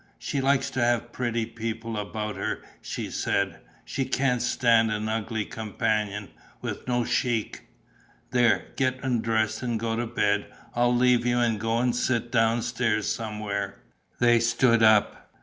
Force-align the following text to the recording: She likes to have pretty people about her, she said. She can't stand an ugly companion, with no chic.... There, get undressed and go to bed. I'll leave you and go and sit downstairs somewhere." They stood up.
She 0.17 0.41
likes 0.41 0.71
to 0.71 0.79
have 0.81 1.11
pretty 1.11 1.45
people 1.45 1.95
about 1.95 2.35
her, 2.35 2.63
she 2.81 3.11
said. 3.11 3.59
She 3.85 4.03
can't 4.03 4.41
stand 4.41 4.91
an 4.91 5.07
ugly 5.07 5.45
companion, 5.45 6.29
with 6.59 6.87
no 6.87 7.05
chic.... 7.05 7.67
There, 8.31 8.65
get 8.77 8.97
undressed 9.03 9.61
and 9.61 9.79
go 9.79 9.95
to 9.95 10.07
bed. 10.07 10.47
I'll 10.73 10.95
leave 10.95 11.23
you 11.23 11.37
and 11.39 11.59
go 11.59 11.77
and 11.77 11.95
sit 11.95 12.31
downstairs 12.31 13.05
somewhere." 13.13 13.75
They 14.17 14.39
stood 14.39 14.81
up. 14.81 15.29